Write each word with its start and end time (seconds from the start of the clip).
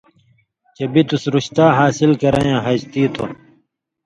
چے 0.75 0.83
بِتُس 0.93 1.23
رُشتا 1.33 1.65
حاصل 1.77 2.11
کریں 2.21 2.47
یاں 2.49 2.61
ہجتی 2.65 3.03
تھو۔ 3.13 3.25